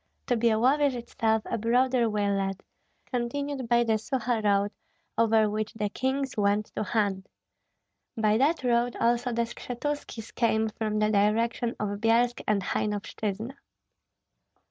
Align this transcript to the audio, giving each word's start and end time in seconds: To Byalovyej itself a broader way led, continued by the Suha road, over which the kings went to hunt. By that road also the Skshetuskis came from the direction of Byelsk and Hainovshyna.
To 0.25 0.35
Byalovyej 0.35 0.95
itself 0.95 1.43
a 1.45 1.59
broader 1.59 2.09
way 2.09 2.27
led, 2.35 2.63
continued 3.05 3.69
by 3.69 3.83
the 3.83 3.99
Suha 3.99 4.43
road, 4.43 4.71
over 5.15 5.47
which 5.47 5.73
the 5.75 5.89
kings 5.89 6.35
went 6.35 6.71
to 6.75 6.81
hunt. 6.81 7.27
By 8.17 8.39
that 8.39 8.63
road 8.63 8.95
also 8.99 9.31
the 9.31 9.43
Skshetuskis 9.43 10.33
came 10.33 10.69
from 10.69 10.97
the 10.97 11.11
direction 11.11 11.75
of 11.79 11.99
Byelsk 11.99 12.41
and 12.47 12.63
Hainovshyna. 12.63 13.57